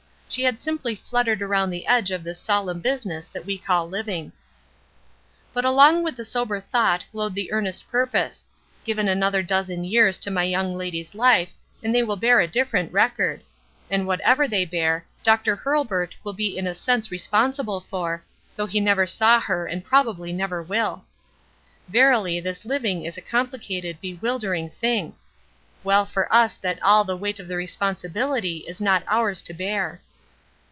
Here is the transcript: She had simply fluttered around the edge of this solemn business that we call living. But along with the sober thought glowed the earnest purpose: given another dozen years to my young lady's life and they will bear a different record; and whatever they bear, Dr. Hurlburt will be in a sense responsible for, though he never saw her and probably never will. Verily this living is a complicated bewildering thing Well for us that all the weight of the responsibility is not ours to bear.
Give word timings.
She 0.31 0.43
had 0.43 0.61
simply 0.61 0.95
fluttered 0.95 1.41
around 1.41 1.71
the 1.71 1.85
edge 1.85 2.09
of 2.09 2.23
this 2.23 2.39
solemn 2.39 2.79
business 2.79 3.27
that 3.27 3.45
we 3.45 3.57
call 3.57 3.89
living. 3.89 4.31
But 5.53 5.65
along 5.65 6.03
with 6.03 6.15
the 6.15 6.23
sober 6.23 6.61
thought 6.61 7.03
glowed 7.11 7.35
the 7.35 7.51
earnest 7.51 7.85
purpose: 7.89 8.47
given 8.85 9.09
another 9.09 9.43
dozen 9.43 9.83
years 9.83 10.17
to 10.19 10.31
my 10.31 10.43
young 10.45 10.73
lady's 10.73 11.13
life 11.15 11.49
and 11.83 11.93
they 11.93 12.01
will 12.01 12.15
bear 12.15 12.39
a 12.39 12.47
different 12.47 12.93
record; 12.93 13.43
and 13.89 14.07
whatever 14.07 14.47
they 14.47 14.63
bear, 14.63 15.03
Dr. 15.21 15.53
Hurlburt 15.57 16.15
will 16.23 16.31
be 16.31 16.57
in 16.57 16.65
a 16.65 16.73
sense 16.73 17.11
responsible 17.11 17.81
for, 17.81 18.23
though 18.55 18.67
he 18.67 18.79
never 18.79 19.05
saw 19.05 19.41
her 19.41 19.65
and 19.65 19.83
probably 19.83 20.31
never 20.31 20.63
will. 20.63 21.03
Verily 21.89 22.39
this 22.39 22.63
living 22.63 23.03
is 23.03 23.17
a 23.17 23.21
complicated 23.21 23.99
bewildering 23.99 24.69
thing 24.69 25.13
Well 25.83 26.05
for 26.05 26.33
us 26.33 26.53
that 26.53 26.81
all 26.81 27.03
the 27.03 27.17
weight 27.17 27.41
of 27.41 27.49
the 27.49 27.57
responsibility 27.57 28.59
is 28.59 28.79
not 28.79 29.03
ours 29.09 29.41
to 29.41 29.53
bear. 29.53 29.99